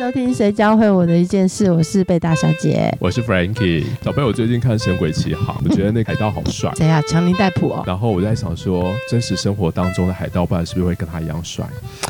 [0.00, 1.70] 收听谁教会我的一件事？
[1.70, 3.84] 我是贝大小姐，我是 Frankie。
[4.02, 6.72] 小贝，我最近看《神鬼奇航》，我觉得那海盗好帅。
[6.74, 7.02] 谁啊？
[7.02, 7.84] 强尼戴普哦。
[7.86, 11.66] 然后我在想说，真实生活当中的海盗不然是不是会跟他一样帅？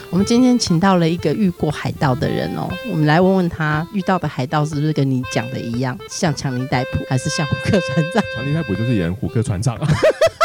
[0.09, 8.23] 我们今天请到了一个遇过海盗的人哦，我们来问问他，遇到的海盗是不是跟你讲的一样，像强尼戴普，还是像胡克船长？
[8.37, 9.77] 强尼戴普就是演胡克船长。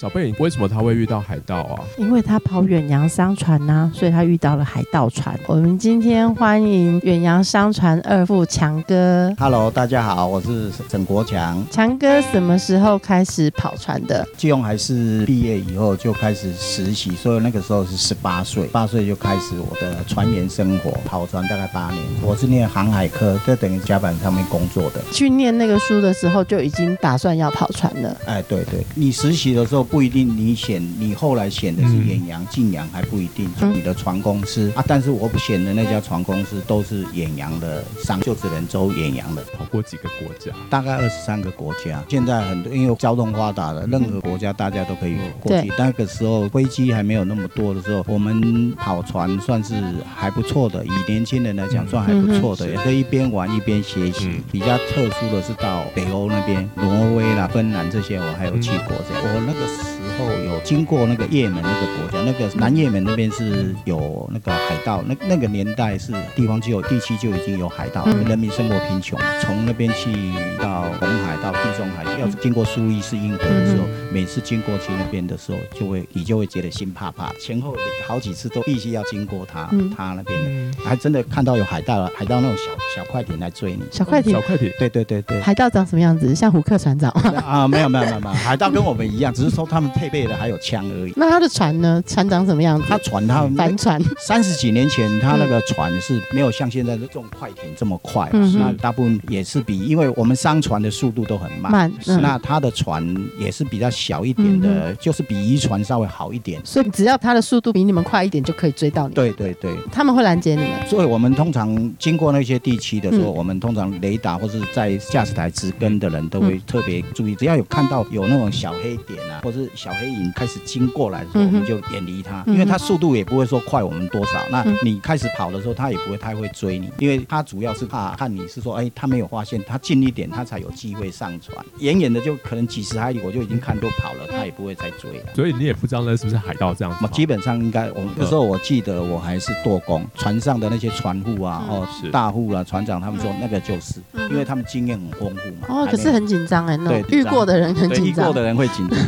[0.00, 1.82] 小贝，为什么他会遇到海盗啊？
[1.96, 5.36] 因为他跑远洋商船呐，所以他遇到了海盗船。
[5.48, 9.34] 我们今天欢迎远洋商船二副强哥。
[9.36, 11.66] Hello，大家好，我是沈国强。
[11.68, 14.24] 强哥什么时候开始跑船的？
[14.36, 22.04] 季用还是毕业以后就开始实习，所以那个时候是十八岁，八岁就开始我的船员生活，跑船大概八年。
[22.22, 25.00] 我是念航海科，就等于甲板上面工作的。
[25.10, 28.16] 去念那个书的时候就已经打算要跑船了。
[28.26, 29.87] 哎，对对，你实习的时候。
[29.90, 33.48] 不一定你选，你后来选的是远洋、近洋还不一定。
[33.60, 39.42] 就你的船公司啊，但是我选的那家船公司都是远洋的商，就只能走远洋的。
[39.56, 40.52] 跑过几个国家？
[40.68, 42.02] 大概二十三个国家。
[42.08, 45.72] 现在很多因为交通发达了，任何国家大家都可以过去。
[45.78, 49.74] 那个时候飞机还没有那么多的时候，我们跑船算是
[50.14, 50.84] 还不错的。
[50.84, 54.42] 以年轻人来讲，算还不错的，也可以一边玩一边学习。
[54.52, 58.96] 比较特殊的是到北欧那边，挪威啦、芬兰这些，我还有去过。
[59.08, 59.77] 这样，我那个。
[60.18, 70.12] 时候有经过那个也门那个国家，那个南也门那边是有那个海盗，那那个年代是地方就有地区就已经有海盗，人民生活贫穷，从那边去
[70.60, 86.34] 到红海到地中海，要经过苏伊士运河的时候，每次经过去那边的时候，就会你就会觉得心怕怕，前后好几次都必须要经过他他那边的，还真的看到有海盗了，海盗那种小小快艇来追你，小快艇，小快艇，对对对对，海盗长什么样子？
[86.34, 87.08] 像胡克船长
[87.46, 87.68] 啊？
[87.68, 90.07] 没有没有没有没有，海盗跟我们一样，只是说他们配。
[90.08, 91.12] 备的还有枪而已。
[91.16, 92.02] 那他的船呢？
[92.06, 92.86] 船长什么样子？
[92.88, 94.00] 他船他帆船。
[94.18, 98.28] 三十几年前，他那个船是没有像现在的这种快艇这么快。
[98.32, 101.70] 嗯那大部分也是比，因为我们商船的速度都很慢。
[101.70, 101.92] 慢。
[102.20, 106.60] 那他的船也是比较小一点的，就是比渔船稍微好一点。
[106.64, 109.14] 所以只要他的速度比你们快一点，就可以追到你。
[109.14, 109.72] 对对对。
[109.92, 110.86] 他们会拦截你们。
[110.86, 120.58] 所以我们通常经过那些地区的时候，我们通常雷达或是在驾驶台直跟的人都会特别注意，只要有看到有那种小黑点啊，或是小黑影开始。
[120.64, 124.38] 经过来的时候，我们就远离他，因为他速度也不会说快我们多少。
[124.50, 131.64] 那你开始跑的时候，他也不会太会追你，因为他主要是怕看你是说，哎，他没有发现，他近一点，他才有机会上船。
[131.78, 135.26] 远远的就可能几十海里，我就已经看都跑了，他也不会再追了。
[135.34, 137.08] 所以你也不知道那是不是海盗这样子。
[137.12, 144.00] 基本上应该，我那时候我记得我还是舵工，船上的那些船户啊，哦，大户啊，船长他们说那个就是，
[144.30, 145.82] 因为他们经验很丰富嘛。
[145.82, 148.98] 哦，可是很紧张哎，对，遇过的人很紧张，遇过的人会紧张，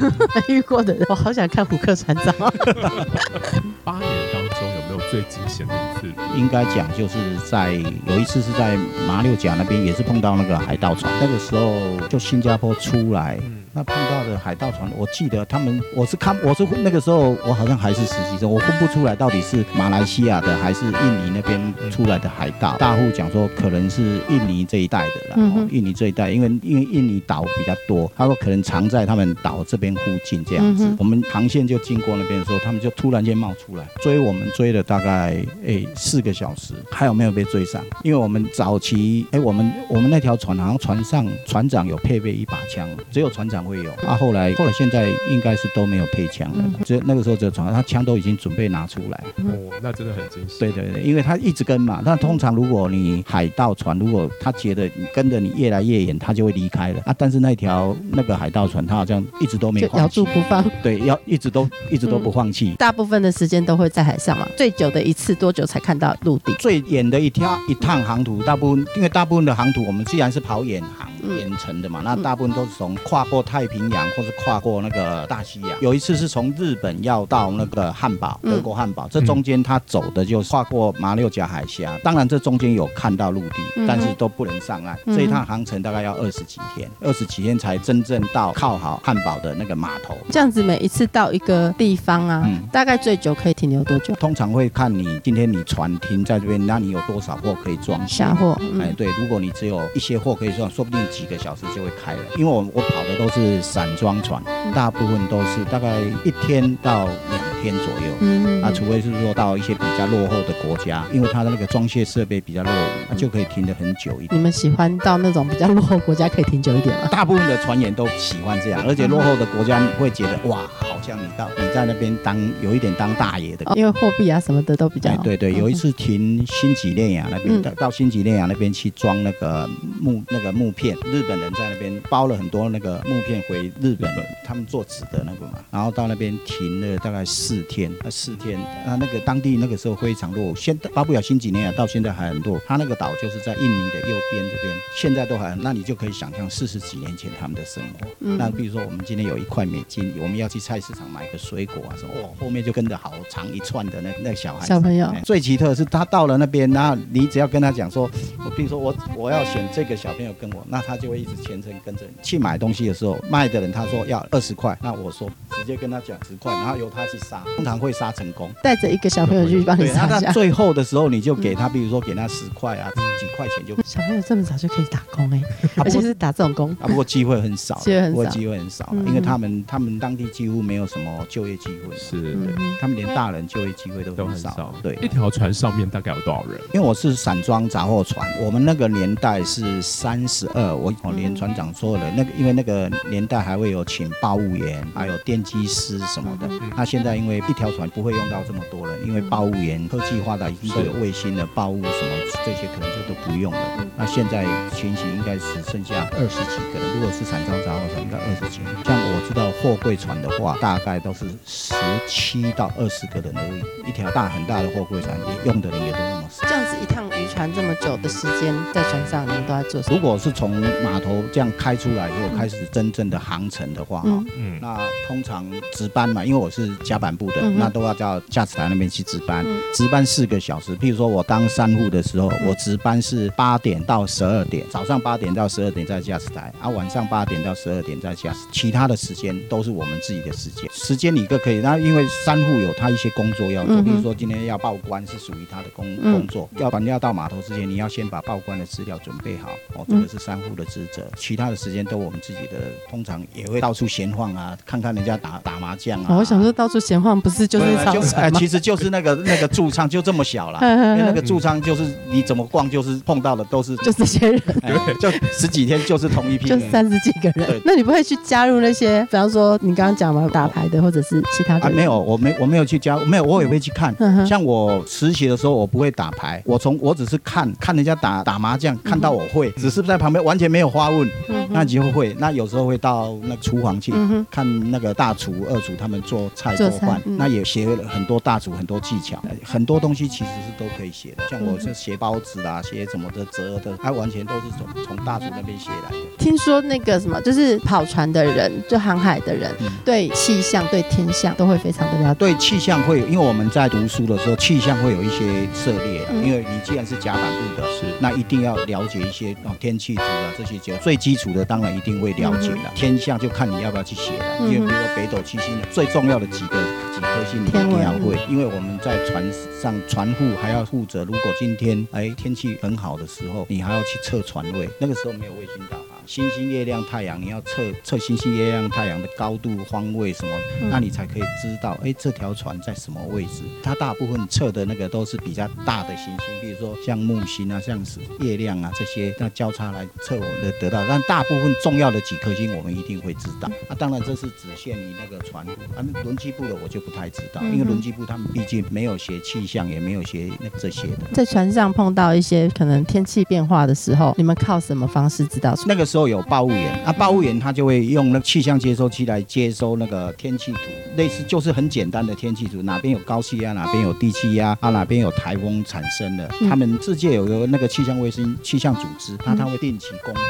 [0.49, 1.47] 遇过的人，我好想。
[1.51, 2.33] 看虎克船长，
[3.83, 6.07] 八年当中有没有最惊险的一次？
[6.37, 7.73] 应该讲就是在
[8.07, 8.77] 有一次是在
[9.07, 13.39] 马六甲那边，也是碰到那个海盗船，那个时候就新加坡出来。
[13.73, 22.77] 那碰到的海盗船，我记得他们，我是看，我是那个时候，我好像还是实习生，我分不出来到底是马来西亚的还是印尼那边出来的海盗。
[22.79, 30.93] 大户讲说可能是印尼这一带的啦，印尼这一带，因为因为印尼岛比较多，他说可能藏在他们岛这边附近这样子。
[30.99, 37.81] 我们航线就经过那边的时候，他们就突然间冒出来追我们，追了大概诶四个小时，还有没有被追上？
[38.03, 43.60] 因为我们早期诶，我们我们那条船好像船上船长有配备一把枪，只有船长。
[43.63, 49.25] 会有啊，后来后来现在应该是都没有配枪了，就那个时候只有船，他枪都已经准备拿出来。
[49.39, 50.59] 哦，那真的很惊喜。
[50.59, 57.15] 对对对，因为他一直跟嘛，那通常如果你海盗船，如果他觉得你跟着你越来越远，他就会离开了啊。
[57.17, 60.65] 但是那条那个海盗船，他好像一直都没有咬住不放。
[60.83, 62.75] 对，要一直都一直都不放弃。
[62.79, 66.53] 大部分的时间都会在海上嘛，最久的一次多久才看到陆地？
[66.59, 71.10] 最远的一条一趟航途，大部分因为大部分的航途我们既然是跑远航。
[71.29, 75.71] 远程的嘛，那大部分都是从跨过太平洋或是跨过那个大西洋。
[75.81, 81.99] 有一次是从日本要到那个汉堡，德国汉堡，这中间他走的就跨过马六甲海峡。
[82.03, 83.57] 当然这中间有看到陆地，
[83.87, 84.99] 但是都不能上岸。
[85.07, 90.17] 这一趟航程大概要二十几天，二十几天才真正到靠好汉堡的那个码头。
[90.31, 94.15] 这样子每一次到一个地方啊，大概最久可以停留多久？
[94.15, 98.59] 通常会看你今天你船停在这边，那你有多少货可以装下货？
[98.81, 101.01] 哎，对，如果你只有一些货可以装，说不定。
[101.11, 104.43] 几个小时就会开了，因为我我跑的都是散装船，
[104.75, 107.50] 大部分都是大概一天到两。
[107.63, 108.15] 天左右。
[108.21, 114.39] 嗯啊，除非是说到一些比较落后的国家，因为它的那个装卸设备比较落伍，那就可以停得很久一点。
[114.39, 117.09] 你们喜欢到那种比较落后国家可以停久一点吗？
[117.11, 129.69] 大部分的船员都喜欢这样，而且落后的国家你会觉得哇，好像你到你在那边当有一点当大爷的哦因为货币啊什么的都比较哎，对对，有一嗯次停新几内亚那边，嗯到到新几内亚那边去装那个
[129.99, 134.11] 木那个木片，日本人在那边包了很多那个木片回日本
[134.45, 138.57] 他们做纸的那个嘛，然后到那边停了大概四天，啊四天。
[138.87, 148.07] 啊那个当地那个时候非常落后，现巴布亚新几内亚到现在还很弱，它那个岛就是在印尼的右边这边，现在都还，那你就可以想象四十几年前他们的生活。
[148.21, 148.39] 嗯。
[148.39, 155.07] 那比如说我们今天有一块美金，我们要去菜市场买个水果啊什么，哦，后面就跟着好长一串的那那小孩小朋友。
[155.07, 158.09] 哎最奇特的是，他到了那边，然后你只要跟他讲说，
[158.45, 162.13] 我比如说我我要选这个小朋友跟我，那他就会一直全程跟着你。
[162.23, 168.51] 去买东西的时候，卖的人他说要二十块，那我说直接跟他讲十块，然后由他去杀，通常会杀成功。
[168.63, 170.27] 带着一个小朋友去帮你对，那杀价。
[170.29, 173.81] 到最后的时候，你就给他，比如说给他十块啊，几块钱就。
[173.83, 175.43] 小朋友这么早就可以打工哎、
[175.77, 176.71] 而且是打这种工。
[176.81, 182.49] 啊，不过机会很少，机会很少不过机会很少，嗯因为他们他们当地几乎没有什么就业机会，是嗯
[182.81, 184.51] 他们连大人就业机会都都很少。
[184.51, 184.75] 很少。
[184.83, 186.61] 对，一条船上面大概有多少人？
[186.73, 196.49] 因为我是散装杂货船，我们那个年代是三十二，我我连船长说了，那个因为那个年代还会有请报务员，还有电机师什么的。
[196.77, 203.80] 那现在因为一条船不会用到这么多了，因为报务员科技化的，已经都有卫星的报务什么这些可能就都不用了。
[203.97, 204.45] 那现在
[204.75, 208.71] 情形应该只剩下二十几个人，如果是散装杂货船，应该二十几个。
[208.85, 211.75] 像我知道货柜船的话，大概都是十
[212.09, 216.49] 七到二十个人而已，一条大很大的货柜船，也用的人也都那么少。
[216.49, 219.97] 这样子一趟渔船这么久的时间在船上，你们都在做什么？
[219.97, 220.51] 如果是从
[220.83, 225.45] 码头这样开出来，如果开始真正的航程的话，哈、嗯嗯，那通常
[225.75, 230.77] 值班嘛，因为我是甲板部的，嗯那都要到驾驶台那边去值班，嗯值班四个小时。
[230.79, 240.69] 譬如说我当三户的时候，我值班是八点到十二点，早上八点到十二点在驾驶台，啊，晚上八点到十二点在驾驶，其他的时间都是我们自己的时间。
[240.73, 252.59] 时间你都可以，那因为三户有他一些工作要做，嗯比如说今天要报关是属于他的工嗯工作，要不然要到码头之前，你要先把报关的资料准备好，哦，这个是三户的职责，其他的时间都我们自己的，
[252.91, 256.07] 通常也会到处闲晃啊，看看人家打打麻将啊。
[256.11, 258.31] 哦我想说到处闲晃，不是就是哎？
[258.33, 260.61] 其实就是那个那个驻唱就这么小啦，
[260.97, 266.71] 因为那个驻唱就是你怎么逛就是碰到的都是就这些人， 对就十几天就是同一批就人。
[266.71, 267.61] 三十几个人对。
[267.65, 273.95] 那你不会去加入那些，比方说你刚刚讲嘛，打牌的或者是其他的啊，没有，我没我没有去加，没有，我也会去看。
[273.99, 282.17] 嗯哼像我实习的时候，我不会打牌，我从我只是看看人家打打麻将，看到我会，只是在旁边完全没有发问，嗯哼那就会。
[282.19, 283.93] 那有时候会到那厨房去。
[283.95, 291.25] 嗯，看那个大厨、二厨他们做菜做做饭，那也学了很多大厨很多技巧，呃很多东西其实是都可以学的。
[291.29, 295.97] 像我是学包子啊，学什么的折的，它完全都是从从大厨那边学来的。
[296.19, 302.19] 听说那个什么，就是跑船的人，就航海的人，嗯对气象、对天象都会非常的了解。
[302.19, 312.71] 对气象会有，因为我们在读书的时候，气象会有一些涉猎嗯因为你既然是甲板部的，是那一定要了解一些哦天气图啊这些就最基础的，当然一定会了解了。
[312.75, 316.57] 天象就看你要不要去写了，因为比如说北斗七星的最重要的几个
[316.95, 319.25] 几颗星你一定要会，因为我们在船
[319.61, 325.90] 上船户还要负责，如果今天哎天气很好的时候，你还要去测船位，那个时候没有卫星导航。
[326.11, 333.45] 星星、月亮、太阳，你要测测星星、月亮、太阳的高度、方位什么，嗯那你才可以知道，哎，这条船在什么位置。
[333.63, 340.85] 它大部分测的那个都是比较大的行星，比如说像木星啊、像是月亮啊这些，那交叉来测我们的得到。
[340.89, 343.49] 但大部分重要的几颗星，我们一定会知道。
[343.69, 351.07] 啊，当然这是只限于那个船部，啊，轮机部的我就不太知道，因为轮机部他们毕竟没有学气象，也没有学那这些的。
[351.13, 355.55] 在船上碰到一些可能天气变化的时候，你们靠什么方式知道？
[355.69, 360.59] 那个时候有报务员，那报务员他就会用那个气象接收器来接收那个天气图，
[360.97, 366.29] 类似就是很简单的天气图，哪边有高气压，哪边有低气压，啊哪边有台风产生了。
[366.41, 370.21] 嗯他们世界有个那个气象卫星气象组织，那他会定期公布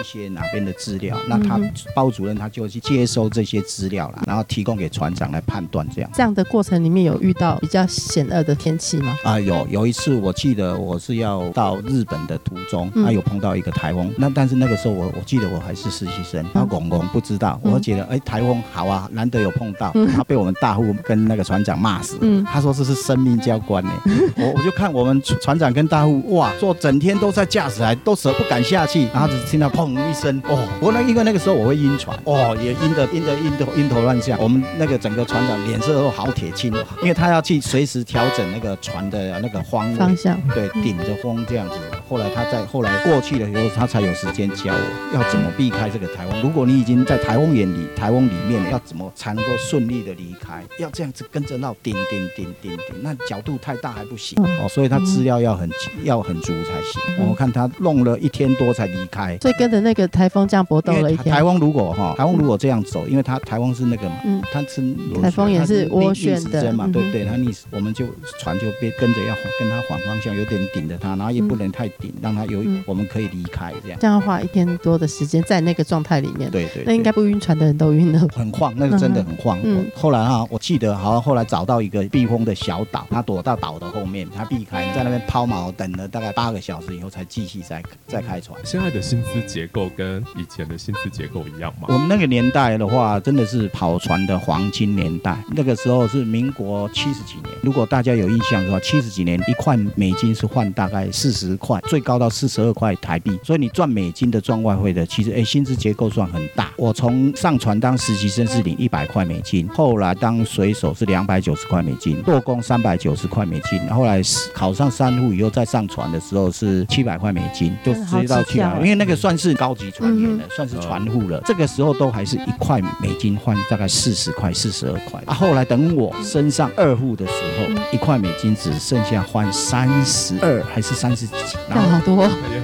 [0.00, 6.10] 一些哪边的资料，那他嗯包主任他就去接收这些资料啦，然后提供给船长来判断这样。
[6.14, 9.16] 这样的过程里面有遇到比较险恶的天气吗？
[9.22, 22.44] 啊，有有一次我记得我是要到日本的途中，嗯啊有碰到一个台风，那但是那个时候我我我记得我还是实习生，然后公公不知道，我觉得哎台风好啊，难得有碰到，然后被我们大户跟那个船长骂死，嗯。
[22.44, 23.90] 他说这是生命交关呢，
[24.36, 36.72] 我我就看我们船长跟大户哇，坐整天都在驾驶台，都舍不敢下去，然后只听到砰一声，哦，我那因为那个时候我会晕船，哦，也晕得晕得晕头晕头乱下，我们那个整个船长脸色都好铁青，
[37.02, 40.38] 因为他要去随时调整那个船的那个方位方向。
[40.54, 41.74] 对，顶着风这样子。
[42.08, 44.78] 后来他在后来过去了以后，他才有时间教我
[45.14, 46.40] 要怎么避开这个台风。
[46.42, 50.64] 如果你已经在台风眼里、台风里面了，要怎么才能够顺利的离开？
[50.78, 54.68] 要这样子跟着绕，顶顶顶顶顶，那角度太大还不行哦。
[54.68, 55.68] 所以他资料要很
[56.02, 57.26] 要很足才行。
[57.28, 59.36] 我看他弄了一天多才离开。
[59.40, 61.34] 所以跟着那个台风这样搏斗了一天。
[61.34, 64.82] 台风如果哈，台风如果这样走，因为它台风是那个嘛，嗯，它是
[65.22, 67.24] 台风也是涡旋的嘛，嗯对不对？
[67.24, 68.06] 它逆时，我们就
[68.38, 73.98] 船就别跟着要跟它反方向，有点顶着它，然后也不能太顶，让它有嗯我们可以离开这样。
[74.00, 78.20] 这样的话一天多的时间在那个状态里面，对对，那应该不晕船的人都晕了。
[78.32, 79.58] 很晃，那个真的很晃。
[79.64, 88.56] 嗯后来哈，我记得好像后来找到一个避风的小岛，他躲到岛的后面，他避开，在那边抛锚，等了大概八个小时以后才继续再再开船。
[88.64, 91.88] 现在的薪资结构跟以前的薪资结构一样吗？
[91.88, 95.36] 我们那个年代的话，真的是跑船的黄金年代。
[95.50, 103.36] 那个时候是民国七十几年，如果大家有印象的话，七十几年一块美金是换大概四十块，最高到四十二块台币。
[103.42, 106.70] 所以你赚美金的、赚外汇的，其实哎薪资结构算很大。
[106.76, 113.80] 我从上船当实习生是领一百块美金，后来当水手是两百九十块美金，做工三百九十块美金。
[113.88, 114.20] 后来
[114.52, 121.40] 考上三户以后再上船的时候是七百块美金，就直接到七百，因为那个算是高级船员了，嗯算是船户了。
[121.46, 125.34] 这个时候都还是一块美金换大概四十块、四十二块啊。
[125.34, 131.34] 后来等我升上二户的时候，一块美金只剩下换三十二还是三十几，
[131.68, 132.22] 然后这样好多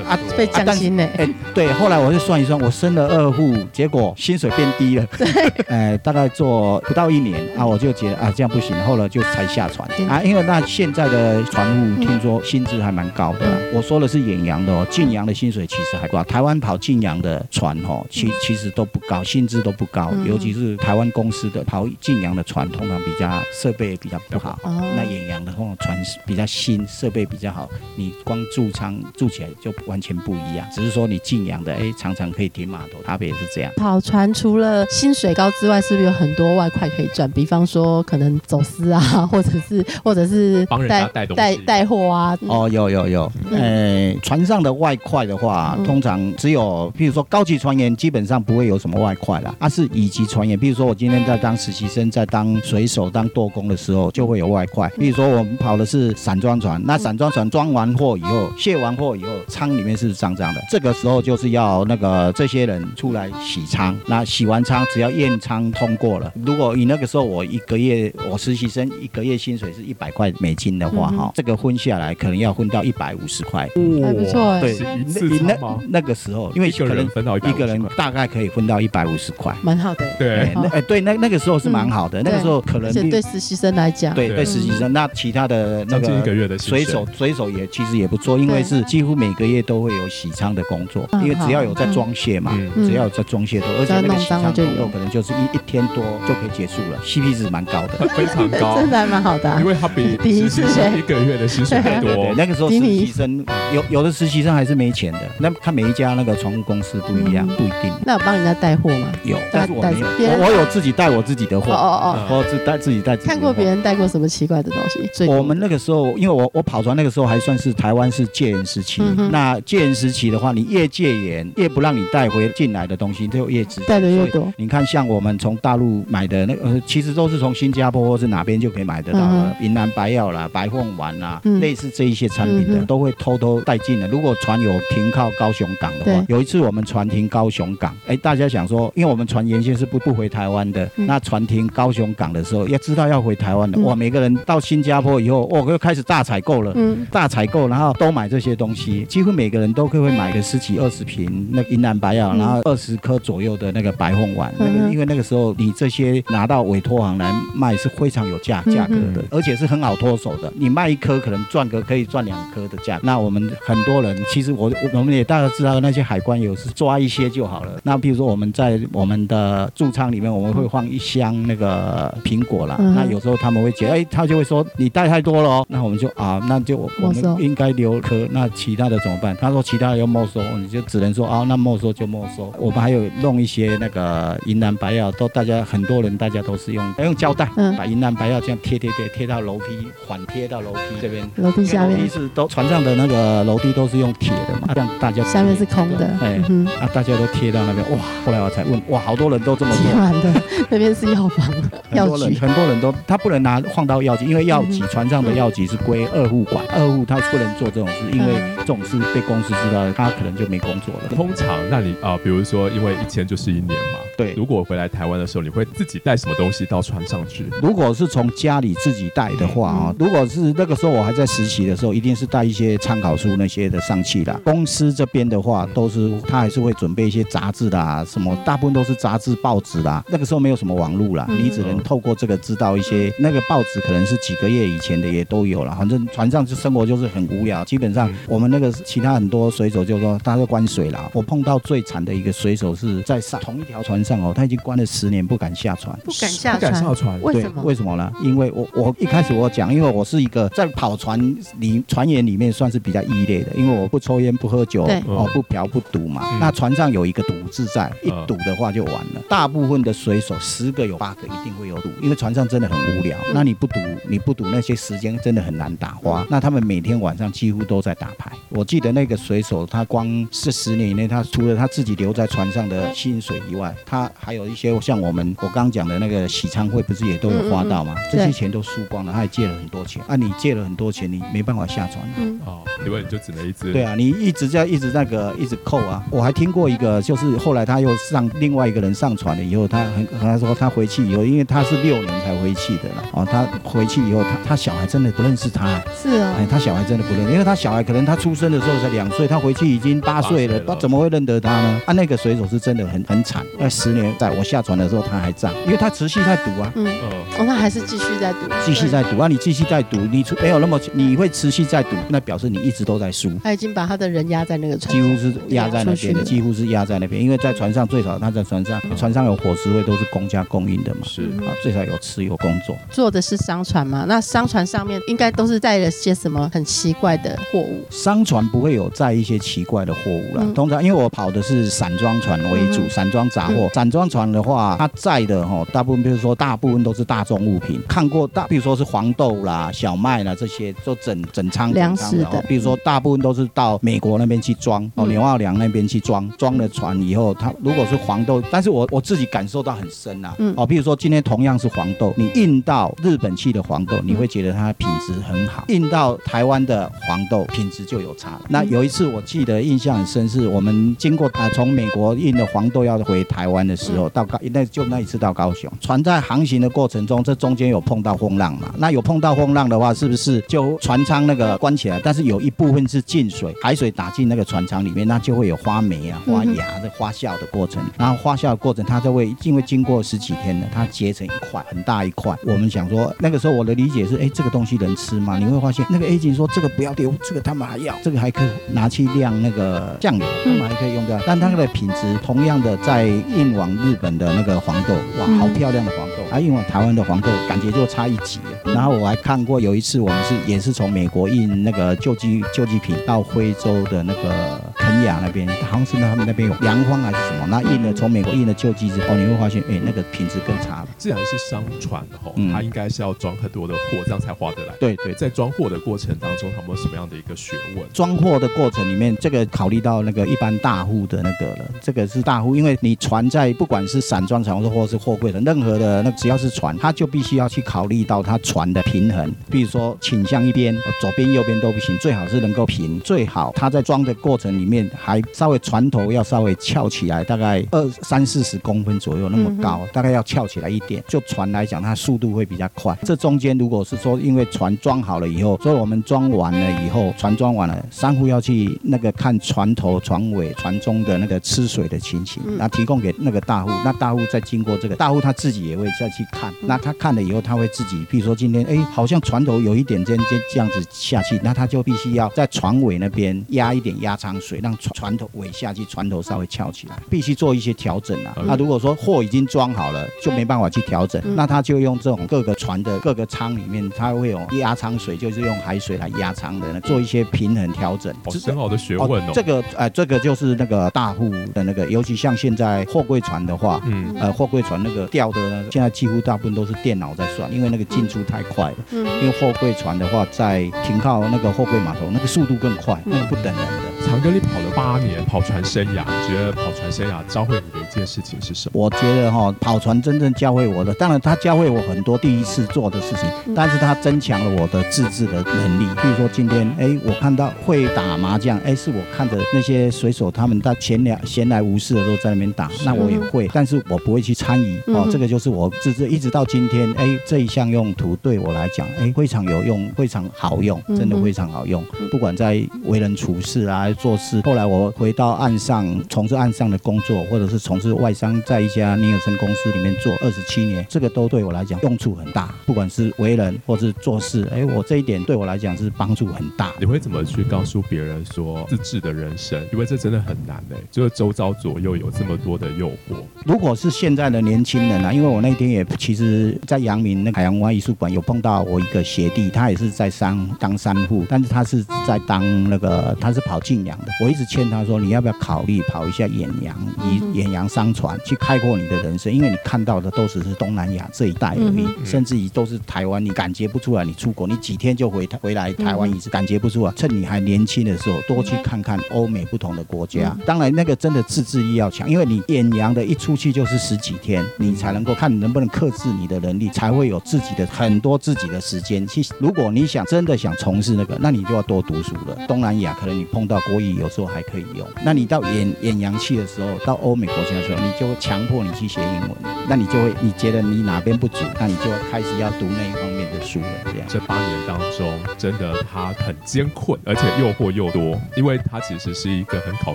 [0.09, 1.09] 啊被降薪呢。
[1.17, 5.07] 哎、对，后来我就算一算，我生了二户，结果薪水变低了。
[5.17, 5.27] 对，
[5.69, 10.23] 哎，大概做不到一年啊，我就觉得啊，这样不行，后来就才下船嗯啊。
[10.23, 16.23] 因为那现在的船务听说薪资还蛮高的啊、我说的是远洋的哦，近洋的薪水其实还高。
[16.25, 24.59] 台湾跑近洋的船哦，其其实都不高，薪资都不高，嗯尤其是台湾公司的跑近洋的船，通常比较设备也比较不好。
[24.63, 30.67] 哦那远洋的话，船是比较新，设备比较好，你光住舱住起来就完全不一样。
[30.73, 33.73] 只是说你近洋的，哎，常常可以停码头，差别也是这样。
[33.77, 37.31] 跑船除了薪水高之外，是不是有很多外快可以赚？
[37.31, 42.37] 比方说可能走私啊，或者是或者是帮人家带带带货啊。
[42.49, 54.91] 哦，有有有，呃，船上的外快的话，嗯通常只有，譬如说高级船员基本上不会有什么外快啦，啊是乙级船员，比如说我今天在当实习生，在当水手、当舵工的时候，就会有外快。
[54.99, 63.97] 比如说我们跑的是散装船，那散装船装完货以后，卸完货以后，舱里面是脏脏的，这个时候就是要那个这些人出来洗仓。
[64.07, 73.69] 那洗完仓，只要验仓通过了，如果你那个时候我一个月我实习生一个月薪水是一百块美金的话，嗯哈、这个分下来可能要分到一百五十块。
[74.03, 75.57] 还不错哎对，是一次那？
[75.89, 79.55] 那个时候，因为可能分到一个人大概可以分到一百五十块。
[79.63, 80.17] 蛮好的欸。
[80.19, 80.39] 对
[80.73, 98.09] 哎，对，那那个时候是蛮好的，那个时候可能对实习生来讲，对对对实习生，那其他的那个一个个月的薪水水手水手也其实也不错，因为是几乎每个月都会有洗仓的工作，嗯因为只要有在装卸嘛，只要有在装卸都，而且那个洗只要弄脏了就有舱工作可能就是一一天多就可以结束了，CP 值蛮高的。
[98.17, 99.67] 非常高，真的还蛮好的啊因。
[99.67, 102.33] 为它比第一次实习生一个月的薪水还多。
[102.37, 109.11] 那个时候实习生有有的实习生还是没钱的，那看每一家那个船务公司不一样，嗯不一定那有帮人家带货吗？
[109.25, 109.93] 有，但是我没
[110.25, 113.63] 有，我我有自己带我自己的货哦哦，哦自带自己带看过别。
[113.65, 115.25] 人带过什么奇怪的东西？
[115.27, 119.01] 我们那个时候，因为我我跑船那个时候还算是台湾是戒严时期。
[119.31, 123.63] 那戒严时期的话，你越戒严，越不让你带回进来的东西，就越。
[123.87, 124.53] 带的越所以多。
[124.57, 134.09] 你看，像我们从大陆买的那个，呃，其实都是从新加坡或是哪边就可以买得到嗯的，云南白药啦、白凤丸啦，嗯类似这一些产品的，嗯都会偷偷带进的。
[134.09, 146.73] 如果船有停靠高雄港的话，有一次我们船停高雄港，哎，大家想说，因为我们船原先是不不回台湾的，嗯那船停高雄港的时候，要知道要回台湾的，嗯哇，每个人到新加坡以后，哇，又开始大采购了。
[146.75, 154.53] 嗯，大采购，然后都买这些东西，几乎每个人都会买个十几二十瓶那个云南白药，嗯然后二十颗左右的那个白凤丸。
[154.59, 160.53] 那个因为那个时候你这些拿到委托行来卖是非常有价价格的，而且是很好脱手的。
[160.57, 163.01] 你卖一颗可能赚个可以赚两颗的价。
[163.03, 167.79] 那我们很多人其实我我我们也大概知道那些海关有时抓一些就好了。
[167.83, 172.77] 那比如说我们在我们的驻仓里面，我们会放一箱那个苹果啦。
[172.95, 175.67] 那有时候他们会觉得，哎，他就会说你带太多了哦。
[175.69, 179.37] 那我们就啊，那就我们应该留颗，那其他的怎么办？
[179.41, 182.53] 他说其他的要没收，你就只能说啊，那没收就没收。
[182.59, 189.65] 我们还有弄一些那个云南白药，都大家很多人大家都是用用胶带，嗯把云南白药这样贴贴贴贴到楼梯，
[190.07, 191.27] 缓贴到楼梯这边。
[191.37, 197.99] 楼梯下面楼梯是都船上的那个楼梯都是用铁的嘛，这样大家下面是空的，哎嗯，啊，大家都贴到那边，哇！
[198.27, 200.33] 后来我才问，哇，好多人都这么做。
[200.69, 201.49] 那边是药房、
[201.97, 211.22] 药局，很多人都他不能拿放到药局，因为药局嗯船上的药局是归二户管，二户他不能做这种事，因为嗯这种事被公司知道了，他可能就没工作了。
[211.23, 217.47] 通常那你啊、比如说因为一签就是一年嘛，对如果回来台湾的时候，你会自己带什么东西到船上去？
[217.63, 224.41] 如果是从家里自己带的话啊、嗯如果是那个时候我还在实习的时候，一定是带一些参考书那些的上去啦。
[224.43, 230.05] 公司这边的话，都是他还是会准备一些杂志啦，什么大部分都是杂志、报纸啦。
[230.09, 235.73] 那个时候没有什么网络啦，嗯你只能透过这个知道一些那个报纸可能是几个月以前的也都有了。
[235.77, 241.09] 反正船上就生活就是很无聊，基本上嗯我们那个其他很多水手就说他是关水啦。
[241.13, 245.99] 我碰到最惨的一个水手是在上同一条船上哦，他已经关了十年不敢下船。
[246.05, 247.63] 不敢下不敢船，下船，对为什么？
[247.63, 248.13] 为什么呢？
[248.23, 251.19] 因为我我一开始我讲，因为我是一个在跑船
[251.59, 256.23] 里船员里面算是比较异类的，因为我不抽烟不喝酒对哦不嫖不赌嘛。
[256.33, 259.21] 嗯那船上有一个赌字在，一嗯赌的话就完了。
[259.29, 263.17] 大部分的水手十个有八个一定会有赌，因为船上真的很无聊。
[263.29, 263.79] 嗯那你不赌，
[264.09, 266.27] 你不赌那些时间真的很难打花。
[266.29, 268.31] 那他们每天晚上几乎都在打牌。
[268.49, 277.95] 我记得那个水手，他光是十年以内，他除了他自己留在船上的薪水以外，他还有一些像我们我刚讲的那个喜昌会，不是也都有花到吗？
[278.11, 280.03] 这些钱都输光了，他还借了很多钱。
[280.07, 281.99] 啊，你借了很多钱，你没办法下船。
[282.17, 286.03] 嗯，哦，因为你就只能一直对啊，你一直在一直那个一直扣啊。
[286.11, 301.81] 我还听过一个，就是后来他又上另外一个人上船了以后，他很他说他回去以后，因为他是六年才回去的了哦，他回去以后，他他小孩真的不认识他、是哦哎，，他小孩真的不认识，因为他小孩可能他出生的时候才两岁，他回去已经八岁了，八岁了他怎么会认得他呢？
[301.87, 306.73] 啊，那个水手是真的很很惨，那十年在我下船的时候他还在，因为他持续在赌啊。
[306.75, 309.29] 嗯，嗯，哦，那还是继续在赌，继续在赌啊！
[309.29, 313.31] 你继续在赌，你出没有那么，你会持续在赌，那表示你一直都在输。
[313.43, 322.77] 他已经把他的人压在那个船几，乎是压在那边几乎是压在那边，因为在船上最少他在船上，船上有伙食会都是公家供应的嘛，是嗯啊，最少有吃有工作。
[322.91, 324.05] 坐的是商船嘛？
[324.09, 327.85] 那商船上面应该都是载了些什么很奇怪的货物？
[327.91, 333.71] 商船不会有载一些奇怪的货物啦，嗯通常因为我跑的是散装船为主，嗯散装杂货。
[333.73, 350.53] 散装船的话，它载的哈，大部分比如说大部分都是大众物品，看过大，比如说是黄豆啦、小麦啦这些，都整整仓粮食的哦比如说大部分都是到美国那边去装哦，嗯牛奥良那边去装，装了船以后，它如果是黄豆，但是我我自己感受到很深呐、嗯。
[350.57, 358.41] 哦，比如说今天同样是黄豆，你运到日本去的黄豆，你会觉得它品质很好；运到台湾的黄豆品质就有差。
[358.49, 368.73] 那有一次我记得印象很深，是我们经过啊从美国运的黄豆要回台湾的时候，到高那就那一次到高雄，船在航行的过程中，这中间有碰到风浪嘛？
[368.79, 372.01] 那有碰到风浪的话，是不是就船舱那个关起来？
[372.03, 377.83] 但是有一部分是进水，海水打进那个船舱里面，那就会有花霉啊、花芽的发酵的过程。
[377.99, 382.37] 然后发酵的过程，它就会因为经过十几天了，它结成一块很大一块。
[382.45, 385.39] 我们想说，那个时候我的理解是，哎，这个东西能吃吗？
[385.39, 391.19] 你会发现那个 A 警说这个不要丢，这个他们还要，这个还可以拿去晾那个酱油，他们还可以用掉。
[391.27, 398.41] 但它的品质同样的在运往日本的那个黄豆，哇，嗯好漂亮的黄豆，啊，运往台湾的黄豆感觉就差一级。
[398.65, 410.89] 然后我还看过有一次我们是也是从美国运那个救济救济品到非洲的那个肯雅那边，好像是他们那边有洋荒还是什么，那运了从美国运了救济之后，你会发现，哎，那个品质更差了。
[410.97, 414.75] 既然是商船吼，嗯它应该是要装很多的货，这样才划得来。
[414.81, 417.85] 对对在装货的过程当中，他们有什么样的一个学问？
[417.93, 441.01] 装货的过程里面，这个考虑到那个一般大户的那个了，这个是大户，因为你船在不管是散装船或是货柜的任何的那只要是船，它就必须要去考虑到它船的平衡，比如说倾向一边，呃左边右边都不行，最好是能够平，最好它在装的过程里面还稍微船头要稍微翘起来，大概二三四十公分左右那么高，大概要翘起来一点。
[441.07, 442.99] 就船来讲，它速度会比较快。
[443.05, 456.53] 这中间如果是说因为船装好了以后，所以我们装完了以后，船装完了，商户要去那个看船头、船尾、船中的那个吃水的情形，嗯那提供给那个大户，那大户再经过这个大户他自己也会再去看。
[456.63, 468.35] 那他看了以后，他会自己，比如说今天，哎，好像船头有一点尖尖这样子下去，那他就必须要在船尾那边压一点压舱水，让船船头尾下去，船头稍微翘起来，必须做一些调整啊。
[468.47, 478.13] 那如果说货已经装好了，就没办法去调整，那他就用这种各个船的各个舱里面，他会有压舱水，就是用海水来压舱的，做一些平衡调整。
[478.25, 479.31] 哦，很好的学问哦。
[479.35, 488.77] 这个，呃，这个就是那个大户的那个，尤其像现在货柜船的话，嗯，呃，货柜船那个掉的呢，现在几乎大部分都是电脑在算，因为那个进出太快了。
[488.93, 493.92] 嗯，因为货柜船的话，在停靠那个货柜码头，那个速度更快，那个不等人的。
[494.13, 498.79] 长哥，你跑了八年跑船生涯，你觉得跑船生涯教会你的一件事情是什么？
[498.79, 503.25] 我觉得哈，跑船真正教会我的，当然他教会我很多第一次做的事情，
[503.57, 505.87] 但是他增强了我的自制的能力。
[506.03, 514.79] 比如说今天，哎，我看到会打麻将，哎，是我看着那些水手他们在闲聊闲来无事的时候在那边打，那我也会，但是我不会去参与。
[514.89, 521.83] 哦，这个就是我自制，一直到今天，哎，这一项用途对我来讲，哎，非常有用，非常好用，真的非常好用。
[522.11, 523.89] 不管在为人处事啊。
[524.03, 532.53] 做事，后来我回到岸上从事岸上的工作，或者是从事外商，在一家尼尔森公司里面做二十七年，这个都对我来讲用处很大。
[532.67, 536.73] 不管是为人或是做事，哎，我这一点对我来讲是帮助很大。
[536.81, 539.65] 你会怎么去告诉别人说自制的人生？
[539.73, 543.23] 因为这真的很难哎，就是周遭左右有这么多的诱惑。
[543.45, 553.83] 如果是现在的年轻人啊，因为我那天也其实，在阳明那海洋文化艺术馆有碰到我一个学弟，他也是在商当商户，但是他是在当那个他是跑进。
[554.21, 559.33] 我一直劝他说：“你要不要考虑跑一下远洋，以远洋商船去开阔你的人生？
[559.33, 564.05] 因为你看到的都只是东南亚这一带而已，甚至于都是台湾，你感觉不出来。
[564.05, 566.93] 你出国，你几天就回回来台湾一次，感觉不出来。
[566.93, 570.37] 趁你还年轻的时候，多去看看欧美不同的国家。
[570.45, 579.07] 当然，那个真的自制力要强，因为你远洋的一出去就是十几天，你才能够看能不能克制你的能力，才会有自己的很多自己的时间。
[579.07, 582.37] 去如果你想真的想从事那个，那你就要多读书了。
[582.47, 583.63] 东南亚可能你碰到。
[583.63, 589.31] 国语有时候还可以用，那你到演演洋气的时候，到欧美国家的时候，你就会强迫你去学英文，
[589.69, 593.67] 那你就会你觉得你哪边不足，那你就开始要读那一方面的书了。
[593.85, 599.95] 这样，这八年当中，真的他很艰困，而且诱惑又多，因为他其实是一个很考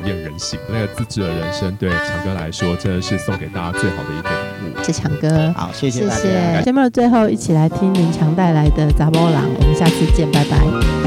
[0.01, 0.59] 验人性。
[0.69, 4.29] 那个自制的人生，对强哥来说，真的是送给大家最好的一个
[4.63, 4.83] 礼物。
[4.83, 6.61] 谢强哥，好，谢谢谢谢。
[6.63, 11.06] 节目的最后，一起来听林强带来的《杂波郎》，我们下次见，拜拜。